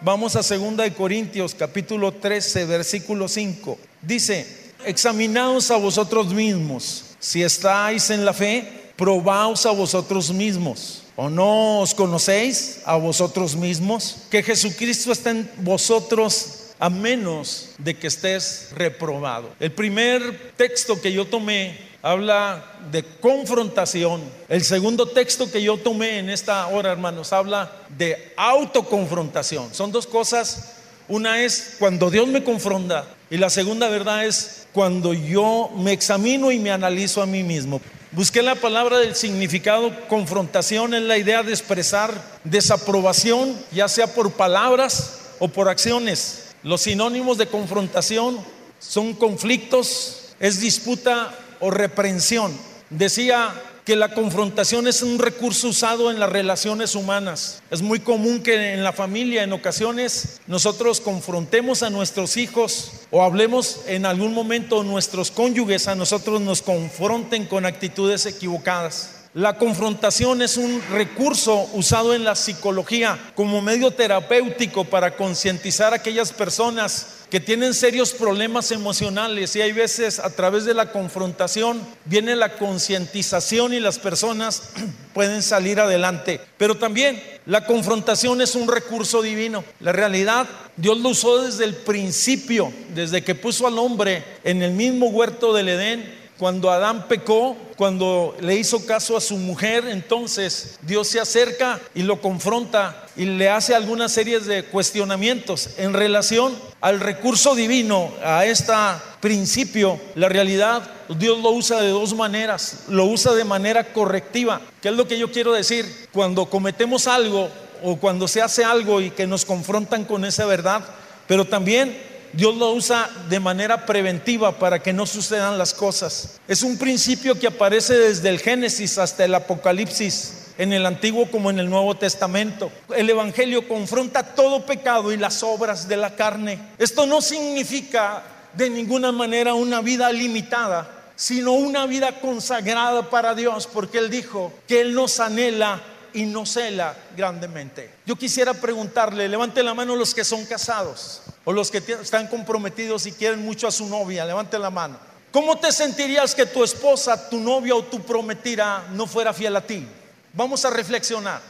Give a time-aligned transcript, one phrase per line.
[0.00, 3.78] Vamos a 2 de Corintios capítulo 13 versículo 5.
[4.02, 11.04] Dice, examinaos a vosotros mismos si estáis en la fe, probaos a vosotros mismos.
[11.16, 14.16] ¿O no os conocéis a vosotros mismos?
[14.30, 19.50] Que Jesucristo está en vosotros a menos de que estés reprobado.
[19.60, 24.22] El primer texto que yo tomé habla de confrontación.
[24.48, 29.74] El segundo texto que yo tomé en esta hora, hermanos, habla de autoconfrontación.
[29.74, 30.74] Son dos cosas.
[31.08, 36.52] Una es cuando Dios me confronta y la segunda verdad es cuando yo me examino
[36.52, 37.80] y me analizo a mí mismo.
[38.12, 42.12] Busqué la palabra del significado confrontación, es la idea de expresar
[42.44, 46.43] desaprobación, ya sea por palabras o por acciones.
[46.64, 48.38] Los sinónimos de confrontación
[48.78, 52.56] son conflictos, es disputa o reprensión.
[52.88, 57.62] Decía que la confrontación es un recurso usado en las relaciones humanas.
[57.70, 63.22] Es muy común que en la familia en ocasiones nosotros confrontemos a nuestros hijos o
[63.22, 69.13] hablemos en algún momento nuestros cónyuges a nosotros nos confronten con actitudes equivocadas.
[69.34, 75.96] La confrontación es un recurso usado en la psicología como medio terapéutico para concientizar a
[75.96, 81.80] aquellas personas que tienen serios problemas emocionales y hay veces a través de la confrontación
[82.04, 84.70] viene la concientización y las personas
[85.12, 86.40] pueden salir adelante.
[86.56, 89.64] Pero también la confrontación es un recurso divino.
[89.80, 90.46] La realidad,
[90.76, 95.52] Dios lo usó desde el principio, desde que puso al hombre en el mismo huerto
[95.52, 101.20] del Edén cuando Adán pecó, cuando le hizo caso a su mujer, entonces Dios se
[101.20, 107.54] acerca y lo confronta y le hace algunas series de cuestionamientos en relación al recurso
[107.54, 108.72] divino, a este
[109.20, 110.00] principio.
[110.16, 110.82] La realidad,
[111.18, 112.84] Dios lo usa de dos maneras.
[112.88, 114.60] Lo usa de manera correctiva.
[114.82, 116.08] ¿Qué es lo que yo quiero decir?
[116.12, 117.48] Cuando cometemos algo
[117.82, 120.84] o cuando se hace algo y que nos confrontan con esa verdad,
[121.26, 121.96] pero también
[122.36, 126.40] Dios lo usa de manera preventiva para que no sucedan las cosas.
[126.48, 131.50] Es un principio que aparece desde el Génesis hasta el Apocalipsis, en el Antiguo como
[131.50, 132.72] en el Nuevo Testamento.
[132.96, 136.58] El Evangelio confronta todo pecado y las obras de la carne.
[136.78, 143.68] Esto no significa de ninguna manera una vida limitada, sino una vida consagrada para Dios,
[143.72, 145.80] porque Él dijo que Él nos anhela
[146.14, 147.90] y nos cela grandemente.
[148.06, 151.22] Yo quisiera preguntarle, levante la mano los que son casados.
[151.44, 154.98] O los que están comprometidos y quieren mucho a su novia, levante la mano.
[155.30, 159.66] ¿Cómo te sentirías que tu esposa, tu novia o tu prometida no fuera fiel a
[159.66, 159.86] ti?
[160.32, 161.40] Vamos a reflexionar.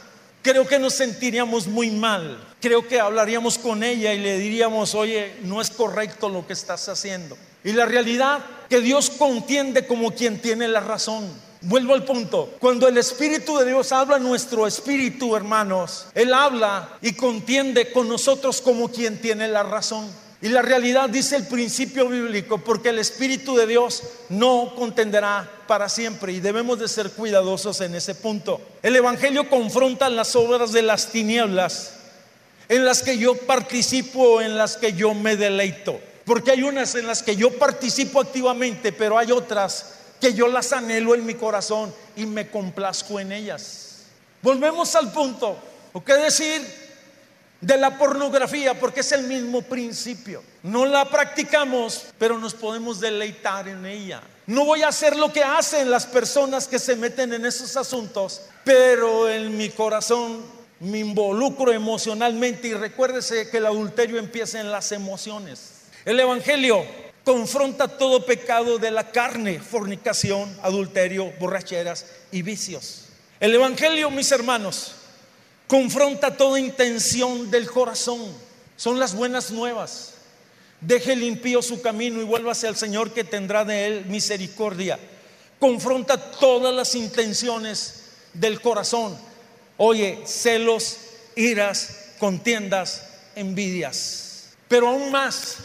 [0.41, 2.43] Creo que nos sentiríamos muy mal.
[2.59, 6.89] Creo que hablaríamos con ella y le diríamos, oye, no es correcto lo que estás
[6.89, 7.37] haciendo.
[7.63, 11.31] Y la realidad que Dios contiende como quien tiene la razón.
[11.67, 12.53] Vuelvo al punto.
[12.59, 18.61] Cuando el Espíritu de Dios habla nuestro espíritu, hermanos, Él habla y contiende con nosotros
[18.61, 20.07] como quien tiene la razón.
[20.43, 25.89] Y la realidad dice el principio bíblico, porque el Espíritu de Dios no contenderá para
[25.89, 28.61] siempre y debemos de ser cuidadosos en ese punto.
[28.83, 31.93] El Evangelio confronta las obras de las tinieblas
[32.69, 35.99] en las que yo participo, en las que yo me deleito.
[36.25, 40.73] Porque hay unas en las que yo participo activamente, pero hay otras que yo las
[40.73, 44.03] anhelo en mi corazón y me complazco en ellas.
[44.41, 45.57] Volvemos al punto,
[45.93, 46.61] ¿o qué decir?
[47.61, 50.43] De la pornografía, porque es el mismo principio.
[50.63, 54.21] No la practicamos, pero nos podemos deleitar en ella.
[54.47, 58.41] No voy a hacer lo que hacen las personas que se meten en esos asuntos,
[58.63, 60.43] pero en mi corazón
[60.79, 65.71] me involucro emocionalmente y recuérdese que el adulterio empieza en las emociones.
[66.03, 66.85] El Evangelio
[67.25, 73.05] confronta todo pecado de la carne, fornicación, adulterio, borracheras y vicios.
[73.39, 74.93] El Evangelio, mis hermanos,
[75.67, 78.21] confronta toda intención del corazón.
[78.77, 80.13] Son las buenas nuevas.
[80.79, 84.99] Deje limpio su camino y vuélvase al Señor que tendrá de él misericordia.
[85.59, 89.17] Confronta todas las intenciones del corazón.
[89.77, 90.97] Oye, celos,
[91.35, 93.01] iras, contiendas,
[93.35, 94.49] envidias.
[94.67, 95.57] Pero aún más,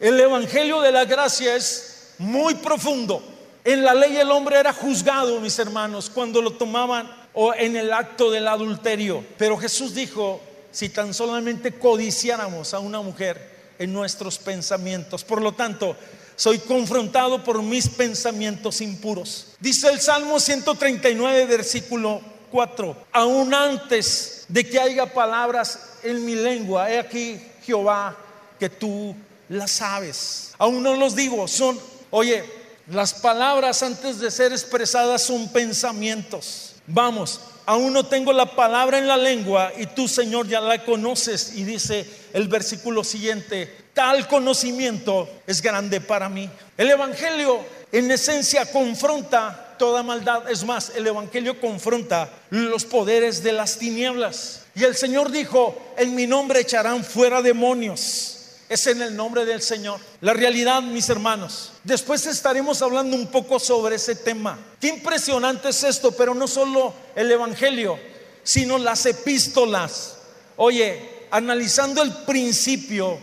[0.00, 3.22] el Evangelio de la Gracia es muy profundo.
[3.64, 7.92] En la ley el hombre era juzgado, mis hermanos, cuando lo tomaban o en el
[7.92, 9.24] acto del adulterio.
[9.36, 10.40] Pero Jesús dijo
[10.70, 15.24] si tan solamente codiciáramos a una mujer en nuestros pensamientos.
[15.24, 15.96] Por lo tanto,
[16.36, 19.48] soy confrontado por mis pensamientos impuros.
[19.58, 26.90] Dice el Salmo 139, versículo 4, aún antes de que haya palabras en mi lengua,
[26.90, 28.16] he aquí Jehová
[28.58, 29.14] que tú
[29.48, 30.52] las sabes.
[30.58, 31.78] Aún no los digo, son,
[32.10, 32.44] oye,
[32.90, 36.76] las palabras antes de ser expresadas son pensamientos.
[36.86, 41.52] Vamos, aún no tengo la palabra en la lengua y tú, Señor, ya la conoces.
[41.54, 46.48] Y dice el versículo siguiente, tal conocimiento es grande para mí.
[46.76, 47.60] El Evangelio
[47.92, 50.50] en esencia confronta toda maldad.
[50.50, 54.62] Es más, el Evangelio confronta los poderes de las tinieblas.
[54.74, 58.37] Y el Señor dijo, en mi nombre echarán fuera demonios
[58.68, 60.00] es en el nombre del Señor.
[60.20, 61.72] La realidad, mis hermanos.
[61.84, 64.58] Después estaremos hablando un poco sobre ese tema.
[64.80, 67.98] Qué impresionante es esto, pero no solo el Evangelio,
[68.42, 70.16] sino las epístolas.
[70.56, 73.18] Oye, analizando el principio,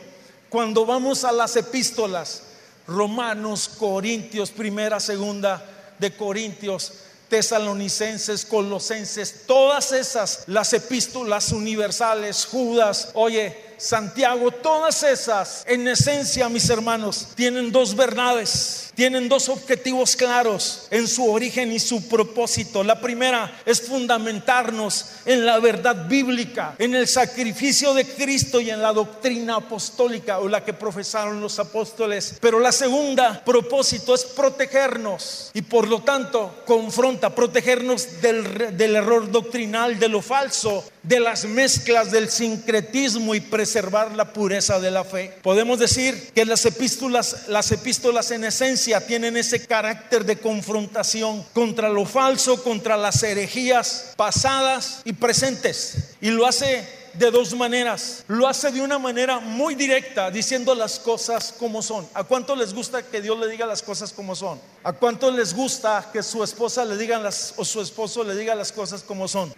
[0.50, 2.41] cuando vamos a las epístolas,
[2.88, 5.63] Romanos, Corintios, primera, segunda
[6.00, 6.94] de Corintios,
[7.30, 16.69] tesalonicenses, colosenses, todas esas, las epístolas universales, Judas, oye, Santiago, todas esas, en esencia, mis
[16.69, 22.83] hermanos, tienen dos verdades tienen dos objetivos claros en su origen y su propósito.
[22.83, 28.81] La primera es fundamentarnos en la verdad bíblica, en el sacrificio de Cristo y en
[28.81, 32.38] la doctrina apostólica o la que profesaron los apóstoles.
[32.39, 39.30] Pero la segunda propósito es protegernos y por lo tanto confronta, protegernos del, del error
[39.30, 45.03] doctrinal, de lo falso, de las mezclas, del sincretismo y preservar la pureza de la
[45.03, 45.38] fe.
[45.44, 51.89] Podemos decir que las epístolas, las epístolas en esencia tienen ese carácter de confrontación contra
[51.89, 56.15] lo falso, contra las herejías pasadas y presentes.
[56.21, 56.87] Y lo hace
[57.17, 58.23] de dos maneras.
[58.27, 62.07] Lo hace de una manera muy directa, diciendo las cosas como son.
[62.13, 64.59] ¿A cuánto les gusta que Dios le diga las cosas como son?
[64.83, 68.71] ¿A cuánto les gusta que su esposa le las o su esposo le diga las
[68.71, 69.53] cosas como son?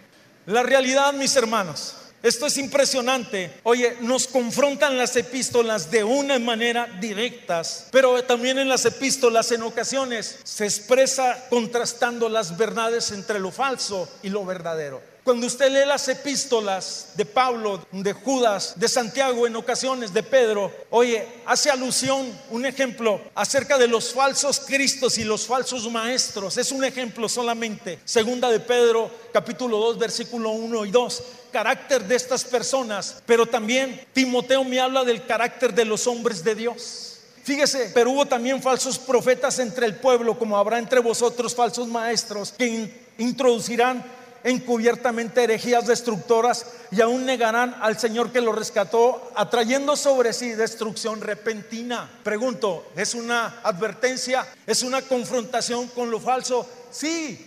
[0.46, 3.60] La realidad, mis hermanos, esto es impresionante.
[3.62, 9.62] Oye, nos confrontan las epístolas de una manera directas, pero también en las epístolas en
[9.62, 15.00] ocasiones se expresa contrastando las verdades entre lo falso y lo verdadero.
[15.28, 20.72] Cuando usted lee las epístolas de Pablo, de Judas, de Santiago, en ocasiones de Pedro,
[20.88, 26.56] oye, hace alusión, un ejemplo, acerca de los falsos cristos y los falsos maestros.
[26.56, 27.98] Es un ejemplo solamente.
[28.06, 31.22] Segunda de Pedro, capítulo 2, versículo 1 y 2
[31.52, 36.54] carácter de estas personas, pero también Timoteo me habla del carácter de los hombres de
[36.54, 37.18] Dios.
[37.44, 42.52] Fíjese, pero hubo también falsos profetas entre el pueblo, como habrá entre vosotros falsos maestros
[42.56, 50.32] que introducirán encubiertamente herejías destructoras y aún negarán al Señor que lo rescató, atrayendo sobre
[50.32, 52.08] sí destrucción repentina.
[52.22, 54.46] Pregunto, ¿es una advertencia?
[54.66, 56.68] ¿Es una confrontación con lo falso?
[56.90, 57.46] Sí,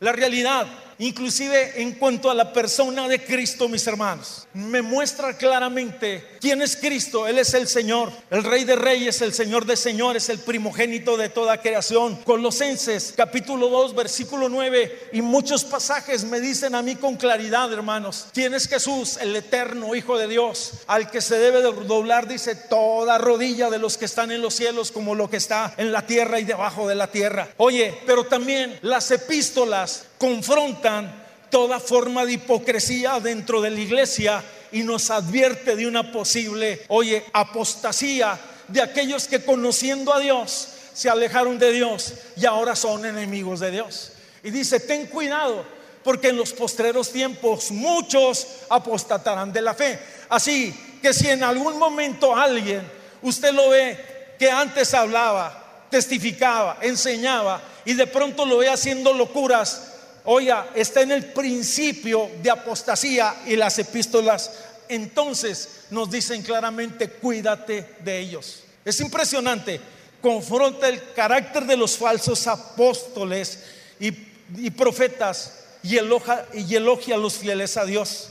[0.00, 0.66] la realidad
[0.98, 4.46] inclusive en cuanto a la persona de Cristo, mis hermanos.
[4.52, 7.26] Me muestra claramente quién es Cristo.
[7.26, 11.28] Él es el Señor, el Rey de Reyes, el Señor de Señores, el primogénito de
[11.28, 12.16] toda creación.
[12.24, 18.26] Colosenses capítulo 2, versículo 9 y muchos pasajes me dicen a mí con claridad, hermanos,
[18.32, 23.18] quién es Jesús, el eterno Hijo de Dios, al que se debe doblar, dice, toda
[23.18, 26.40] rodilla de los que están en los cielos como lo que está en la tierra
[26.40, 27.48] y debajo de la tierra.
[27.56, 34.82] Oye, pero también las epístolas confrontan toda forma de hipocresía dentro de la iglesia y
[34.82, 41.58] nos advierte de una posible, oye, apostasía de aquellos que conociendo a Dios se alejaron
[41.58, 44.12] de Dios y ahora son enemigos de Dios.
[44.42, 45.64] Y dice, ten cuidado,
[46.02, 49.98] porque en los postreros tiempos muchos apostatarán de la fe.
[50.28, 52.82] Así que si en algún momento alguien,
[53.22, 59.87] usted lo ve que antes hablaba, testificaba, enseñaba y de pronto lo ve haciendo locuras,
[60.30, 64.50] oiga, está en el principio de apostasía y las epístolas
[64.88, 68.62] entonces nos dicen claramente, cuídate de ellos.
[68.84, 69.80] Es impresionante,
[70.20, 73.64] confronta el carácter de los falsos apóstoles
[73.98, 78.28] y, profetas y elogia, y elogia a los fieles a Dios.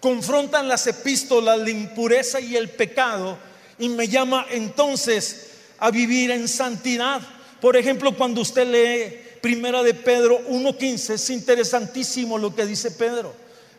[0.00, 3.36] Confrontan las epístolas, la impureza y el pecado
[3.78, 7.20] y me llama entonces a vivir en santidad.
[7.60, 13.34] Por ejemplo, cuando usted lee Primera de Pedro 1.15, es interesantísimo lo que dice Pedro.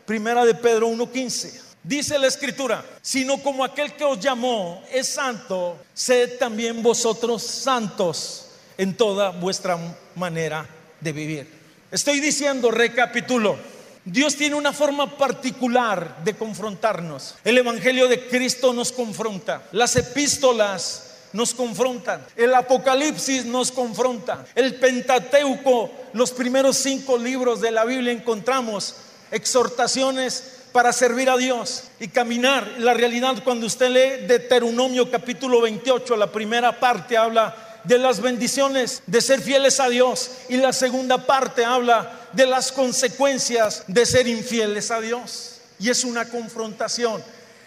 [0.06, 1.60] Primera de Pedro 1.15.
[1.82, 8.46] Dice la escritura, sino como aquel que os llamó es santo, sed también vosotros santos
[8.76, 9.78] en toda vuestra
[10.14, 10.66] manera
[11.00, 11.48] de vivir.
[11.90, 13.56] Estoy diciendo, recapitulo,
[14.04, 17.36] Dios tiene una forma particular de confrontarnos.
[17.44, 19.62] El Evangelio de Cristo nos confronta.
[19.72, 22.24] Las epístolas nos confrontan.
[22.36, 24.44] El Apocalipsis nos confronta.
[24.54, 28.96] El Pentateuco, los primeros cinco libros de la Biblia encontramos
[29.30, 32.76] exhortaciones para servir a Dios y caminar.
[32.78, 39.02] La realidad cuando usted lee Deuteronomio capítulo 28, la primera parte habla de las bendiciones
[39.06, 44.26] de ser fieles a Dios y la segunda parte habla de las consecuencias de ser
[44.26, 45.60] infieles a Dios.
[45.78, 47.22] Y es una confrontación.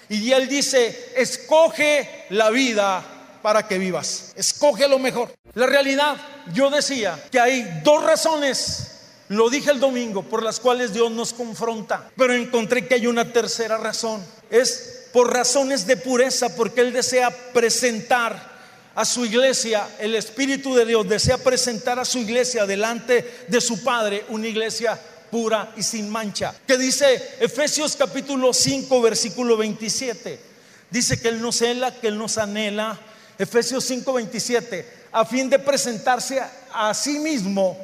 [0.09, 3.03] Y él dice, escoge la vida
[3.43, 4.33] para que vivas.
[4.35, 5.31] Escoge lo mejor.
[5.53, 6.17] La realidad,
[6.51, 8.89] yo decía que hay dos razones
[9.29, 13.31] lo dije el domingo, por las cuales Dios nos confronta, pero encontré que hay una
[13.31, 14.23] tercera razón.
[14.51, 18.51] Es por razones de pureza, porque Él desea presentar
[18.95, 23.83] a su iglesia, el Espíritu de Dios desea presentar a su iglesia delante de su
[23.83, 24.99] Padre, una iglesia
[25.31, 26.53] pura y sin mancha.
[26.67, 30.39] Que dice Efesios capítulo 5, versículo 27.
[30.91, 32.99] Dice que Él nos cela, que Él nos anhela.
[33.37, 35.03] Efesios 5, 27.
[35.11, 36.41] A fin de presentarse
[36.73, 37.77] a sí mismo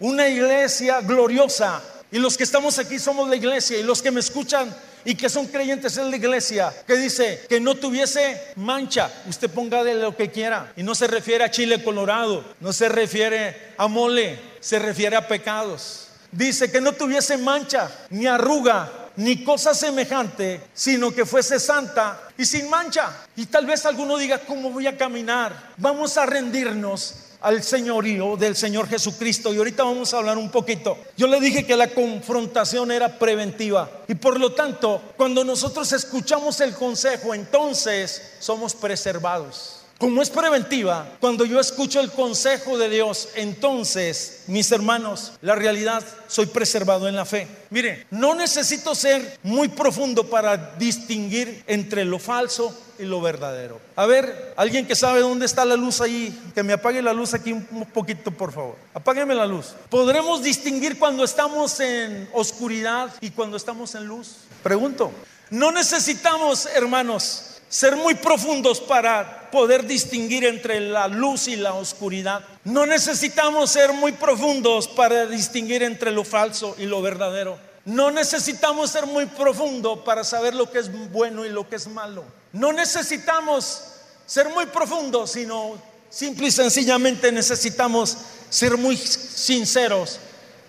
[0.00, 1.82] una iglesia gloriosa.
[2.10, 3.78] Y los que estamos aquí somos la iglesia.
[3.78, 6.72] Y los que me escuchan y que son creyentes es la iglesia.
[6.86, 9.10] Que dice que no tuviese mancha.
[9.28, 10.72] Usted ponga de lo que quiera.
[10.76, 12.44] Y no se refiere a chile colorado.
[12.60, 14.38] No se refiere a mole.
[14.60, 16.04] Se refiere a pecados.
[16.34, 22.44] Dice que no tuviese mancha, ni arruga, ni cosa semejante, sino que fuese santa y
[22.44, 23.24] sin mancha.
[23.36, 25.72] Y tal vez alguno diga, ¿cómo voy a caminar?
[25.76, 29.52] Vamos a rendirnos al señorío del Señor Jesucristo.
[29.52, 30.96] Y ahorita vamos a hablar un poquito.
[31.16, 33.90] Yo le dije que la confrontación era preventiva.
[34.08, 39.83] Y por lo tanto, cuando nosotros escuchamos el consejo, entonces somos preservados.
[40.04, 46.04] Como es preventiva, cuando yo escucho el consejo de Dios, entonces, mis hermanos, la realidad,
[46.26, 47.48] soy preservado en la fe.
[47.70, 53.80] Mire, no necesito ser muy profundo para distinguir entre lo falso y lo verdadero.
[53.96, 57.32] A ver, alguien que sabe dónde está la luz ahí, que me apague la luz
[57.32, 58.76] aquí un poquito, por favor.
[58.92, 59.68] Apágueme la luz.
[59.88, 64.36] ¿Podremos distinguir cuando estamos en oscuridad y cuando estamos en luz?
[64.62, 65.12] Pregunto.
[65.48, 72.44] No necesitamos, hermanos, ser muy profundos para poder distinguir entre la luz y la oscuridad.
[72.62, 77.58] No necesitamos ser muy profundos para distinguir entre lo falso y lo verdadero.
[77.84, 81.88] No necesitamos ser muy profundo para saber lo que es bueno y lo que es
[81.88, 82.22] malo.
[82.52, 83.82] No necesitamos
[84.24, 85.74] ser muy profundos, sino
[86.10, 88.16] simple y sencillamente necesitamos
[88.50, 90.20] ser muy sinceros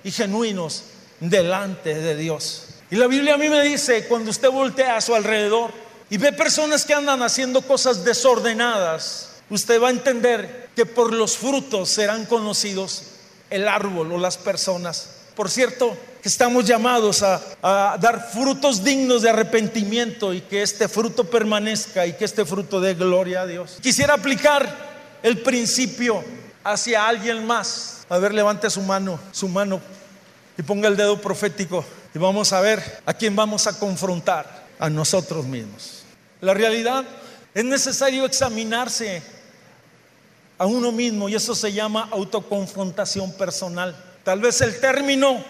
[0.04, 0.86] y genuinos
[1.20, 2.64] delante de Dios.
[2.90, 6.32] Y la Biblia a mí me dice, cuando usted voltea a su alrededor, y ve
[6.34, 12.26] personas que andan haciendo cosas desordenadas, usted va a entender que por los frutos serán
[12.26, 13.04] conocidos
[13.50, 15.10] el árbol o las personas.
[15.36, 20.88] Por cierto, que estamos llamados a, a, dar frutos dignos de arrepentimiento y que este
[20.88, 23.78] fruto permanezca y que este fruto dé gloria a Dios.
[23.82, 26.24] Quisiera aplicar el principio
[26.64, 28.06] hacia alguien más.
[28.10, 29.82] A ver, levante su mano, su mano
[30.58, 31.84] y ponga el dedo profético
[32.14, 36.04] y vamos a ver a quién vamos a confrontar a nosotros mismos.
[36.42, 37.06] La realidad
[37.54, 39.22] es necesario examinarse
[40.58, 43.96] a uno mismo y eso se llama autoconfrontación personal.
[44.24, 45.44] Tal vez el término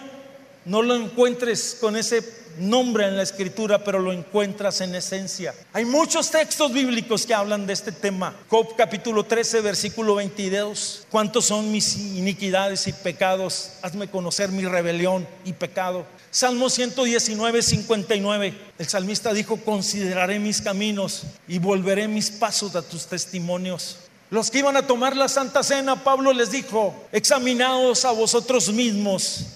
[0.64, 5.54] no lo encuentres con ese nombre en la escritura, pero lo encuentras en esencia.
[5.72, 8.34] Hay muchos textos bíblicos que hablan de este tema.
[8.48, 11.06] Job capítulo 13, versículo 22.
[11.10, 13.72] ¿Cuántos son mis iniquidades y pecados?
[13.82, 16.06] Hazme conocer mi rebelión y pecado.
[16.36, 18.54] Salmo 119, 59.
[18.76, 23.96] El salmista dijo, consideraré mis caminos y volveré mis pasos a tus testimonios.
[24.28, 29.46] Los que iban a tomar la Santa Cena, Pablo les dijo, examinaos a vosotros mismos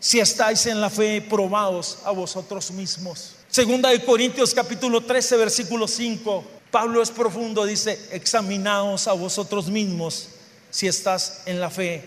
[0.00, 3.34] si estáis en la fe, probaos a vosotros mismos.
[3.48, 6.44] Segunda de Corintios capítulo 13, versículo 5.
[6.72, 10.30] Pablo es profundo, dice, examinaos a vosotros mismos
[10.68, 12.04] si estás en la fe,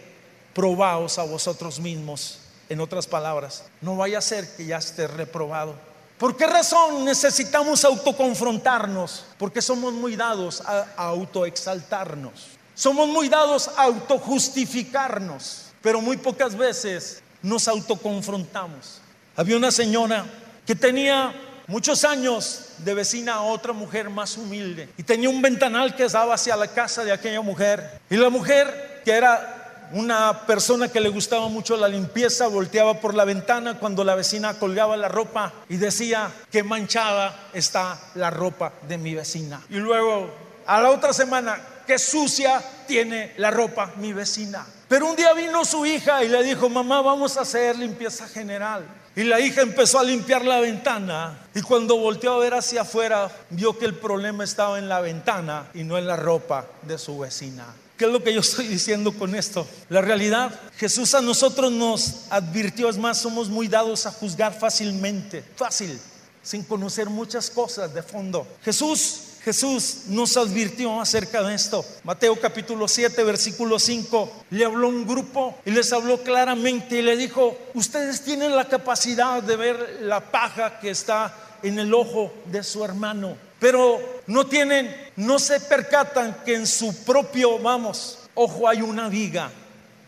[0.53, 2.39] probaos a vosotros mismos.
[2.69, 5.75] En otras palabras, no vaya a ser que ya estés reprobado.
[6.17, 9.25] ¿Por qué razón necesitamos autoconfrontarnos?
[9.37, 12.47] Porque somos muy dados a autoexaltarnos.
[12.73, 15.67] Somos muy dados a autojustificarnos.
[15.81, 18.99] Pero muy pocas veces nos autoconfrontamos.
[19.35, 20.25] Había una señora
[20.65, 21.33] que tenía
[21.67, 26.33] muchos años de vecina a otra mujer más humilde y tenía un ventanal que daba
[26.33, 28.01] hacia la casa de aquella mujer.
[28.09, 29.56] Y la mujer, que era
[29.93, 34.55] una persona que le gustaba mucho la limpieza, volteaba por la ventana cuando la vecina
[34.55, 39.61] colgaba la ropa y decía que manchada está la ropa de mi vecina.
[39.69, 40.29] Y luego
[40.67, 44.65] a la otra semana, que sucia tiene la ropa mi vecina.
[44.89, 48.85] Pero un día vino su hija y le dijo, mamá, vamos a hacer limpieza general.
[49.15, 53.31] Y la hija empezó a limpiar la ventana y cuando volteó a ver hacia afuera
[53.49, 57.17] vio que el problema estaba en la ventana y no en la ropa de su
[57.17, 57.65] vecina.
[57.97, 59.67] ¿Qué es lo que yo estoy diciendo con esto?
[59.89, 65.43] La realidad, Jesús a nosotros nos advirtió, es más, somos muy dados a juzgar fácilmente,
[65.55, 65.99] fácil,
[66.43, 68.45] sin conocer muchas cosas de fondo.
[68.63, 71.85] Jesús Jesús nos advirtió acerca de esto.
[72.03, 77.15] Mateo capítulo 7, versículo 5, le habló un grupo y les habló claramente y le
[77.15, 82.61] dijo, ustedes tienen la capacidad de ver la paja que está en el ojo de
[82.61, 88.81] su hermano, pero no tienen, no se percatan que en su propio, vamos, ojo hay
[88.81, 89.49] una viga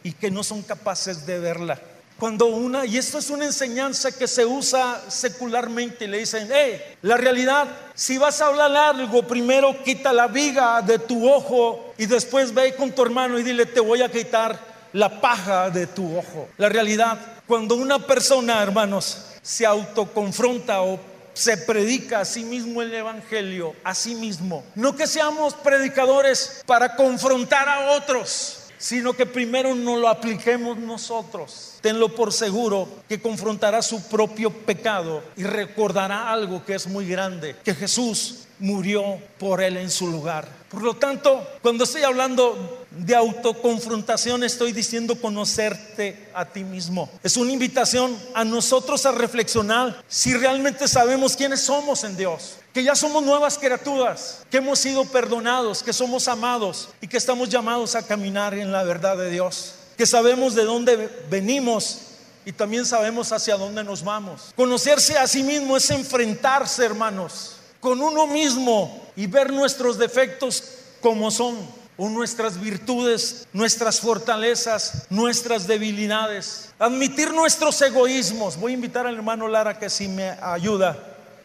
[0.03, 1.79] y que no son capaces de verla.
[2.19, 7.15] Cuando una, y esto es una enseñanza que se usa secularmente, le dicen, hey, la
[7.15, 12.53] realidad, si vas a hablar algo, primero quita la viga de tu ojo y después
[12.53, 14.59] ve con tu hermano y dile, te voy a quitar
[14.91, 16.49] la paja de tu ojo.
[16.57, 20.99] La realidad, cuando una persona, hermanos, se autoconfronta o
[21.33, 24.63] se predica a sí mismo el Evangelio, a sí mismo.
[24.75, 31.75] No que seamos predicadores para confrontar a otros, sino que primero no lo apliquemos nosotros.
[31.81, 37.55] Tenlo por seguro que confrontará su propio pecado y recordará algo que es muy grande,
[37.63, 40.47] que Jesús murió por él en su lugar.
[40.69, 47.09] Por lo tanto, cuando estoy hablando de autoconfrontación, estoy diciendo conocerte a ti mismo.
[47.23, 52.83] Es una invitación a nosotros a reflexionar si realmente sabemos quiénes somos en Dios, que
[52.83, 57.95] ya somos nuevas criaturas, que hemos sido perdonados, que somos amados y que estamos llamados
[57.95, 62.01] a caminar en la verdad de Dios, que sabemos de dónde venimos
[62.45, 64.53] y también sabemos hacia dónde nos vamos.
[64.55, 70.63] Conocerse a sí mismo es enfrentarse, hermanos con uno mismo y ver nuestros defectos
[71.01, 71.57] como son,
[71.99, 76.73] o nuestras virtudes, nuestras fortalezas, nuestras debilidades.
[76.79, 78.57] Admitir nuestros egoísmos.
[78.57, 80.97] Voy a invitar al hermano Lara que si me ayuda.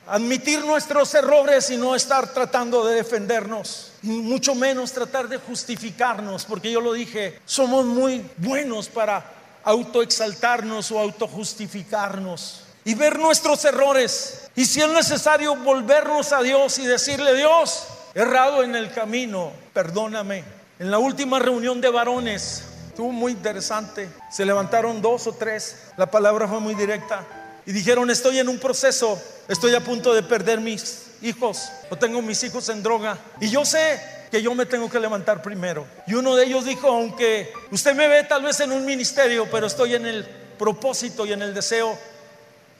[0.07, 3.91] Admitir nuestros errores y no estar tratando de defendernos.
[4.04, 9.25] Y mucho menos tratar de justificarnos, porque yo lo dije, somos muy buenos para
[9.65, 14.49] autoexaltarnos o autojustificarnos y ver nuestros errores.
[14.56, 20.44] Y si es necesario volvernos a Dios y decirle, Dios, errado en el camino, perdóname.
[20.78, 26.10] En la última reunión de varones, estuvo muy interesante, se levantaron dos o tres, la
[26.10, 27.25] palabra fue muy directa,
[27.66, 32.20] y dijeron, estoy en un proceso, estoy a punto de perder mis hijos, o tengo
[32.23, 35.86] mis hijos en droga, y yo sé que yo me tengo que levantar primero.
[36.06, 39.68] Y uno de ellos dijo, aunque usted me ve tal vez en un ministerio, pero
[39.68, 40.25] estoy en el
[40.58, 41.97] propósito y en el deseo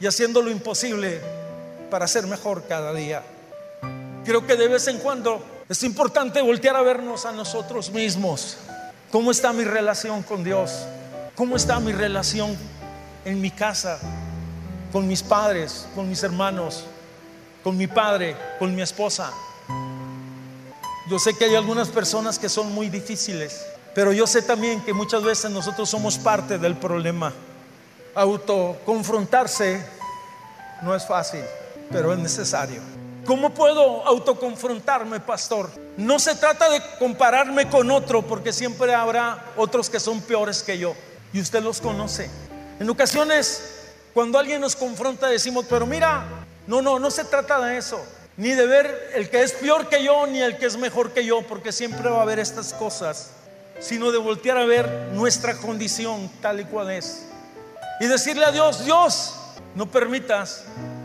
[0.01, 1.21] y haciendo lo imposible
[1.91, 3.23] para ser mejor cada día.
[4.25, 8.57] Creo que de vez en cuando es importante voltear a vernos a nosotros mismos.
[9.11, 10.87] ¿Cómo está mi relación con Dios?
[11.37, 12.57] ¿Cómo está mi relación
[13.25, 13.99] en mi casa?
[14.93, 16.85] Con mis padres, con mis hermanos,
[17.63, 19.31] con mi padre, con mi esposa.
[21.11, 24.93] Yo sé que hay algunas personas que son muy difíciles, pero yo sé también que
[24.93, 27.33] muchas veces nosotros somos parte del problema
[28.15, 29.85] autoconfrontarse
[30.83, 31.43] no es fácil,
[31.91, 32.81] pero es necesario.
[33.25, 35.71] ¿Cómo puedo autoconfrontarme, pastor?
[35.97, 40.79] No se trata de compararme con otro, porque siempre habrá otros que son peores que
[40.79, 40.95] yo,
[41.33, 42.29] y usted los conoce.
[42.79, 46.25] En ocasiones, cuando alguien nos confronta, decimos, pero mira,
[46.67, 48.05] no, no, no se trata de eso,
[48.37, 51.25] ni de ver el que es peor que yo, ni el que es mejor que
[51.25, 53.31] yo, porque siempre va a haber estas cosas,
[53.81, 57.23] sino de voltear a ver nuestra condición tal y cual es
[58.01, 59.35] y decirle a Dios, Dios,
[59.75, 60.65] no permitas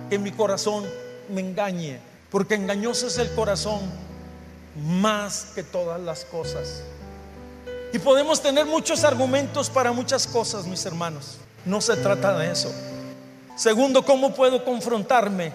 [0.09, 0.85] que mi corazón
[1.29, 1.99] me engañe,
[2.31, 3.79] porque engañoso es el corazón
[4.75, 6.83] más que todas las cosas.
[7.91, 11.37] Y podemos tener muchos argumentos para muchas cosas, mis hermanos.
[11.65, 12.71] No se trata de eso.
[13.55, 15.51] Segundo, ¿cómo puedo confrontarme?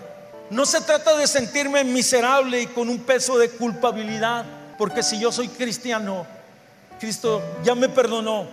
[0.51, 4.45] No se trata de sentirme miserable y con un peso de culpabilidad,
[4.77, 6.27] porque si yo soy cristiano,
[7.01, 8.47] Cristo ya me perdonó.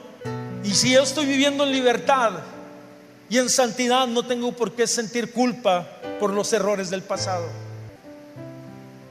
[0.63, 2.33] Y si yo estoy viviendo en libertad,
[3.31, 5.87] y en santidad no tengo por qué sentir culpa
[6.19, 7.45] por los errores del pasado.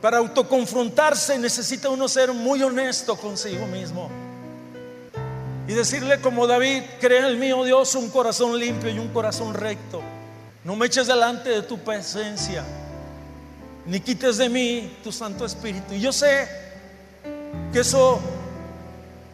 [0.03, 4.11] Para autoconfrontarse necesita uno ser muy honesto consigo mismo.
[5.67, 9.55] Y decirle como David, crea en mí, oh Dios, un corazón limpio y un corazón
[9.55, 10.03] recto.
[10.65, 12.63] No me eches delante de tu presencia,
[13.87, 15.95] ni quites de mí tu Santo Espíritu.
[15.95, 16.47] Y yo sé
[17.73, 18.21] que eso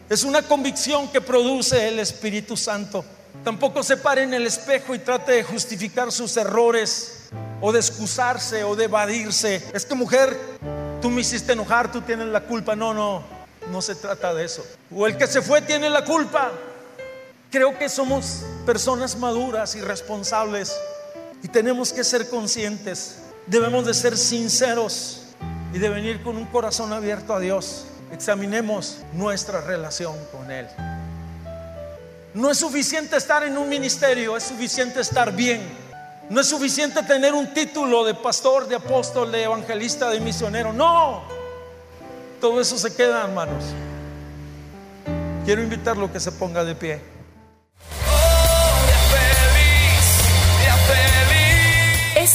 [0.08, 3.04] es una convicción que produce el Espíritu Santo.
[3.42, 7.28] Tampoco se pare en el espejo y trate de justificar sus errores
[7.60, 9.62] o de excusarse o de evadirse.
[9.74, 10.38] Es que mujer,
[11.02, 12.76] tú me hiciste enojar, tú tienes la culpa.
[12.76, 13.24] No, no,
[13.70, 14.64] no se trata de eso.
[14.94, 16.52] O el que se fue tiene la culpa.
[17.50, 20.76] creo que somos personas maduras y responsables
[21.42, 23.18] y tenemos que ser conscientes.
[23.46, 25.22] Debemos de ser sinceros
[25.72, 27.86] y de venir con un corazón abierto a Dios.
[28.12, 30.66] Examinemos nuestra relación con Él.
[32.34, 35.60] No es suficiente estar en un ministerio, es suficiente estar bien.
[36.28, 40.72] No es suficiente tener un título de pastor, de apóstol, de evangelista, de misionero.
[40.72, 41.22] No.
[42.40, 43.64] Todo eso se queda, hermanos.
[45.44, 47.15] Quiero invitarlo a que se ponga de pie.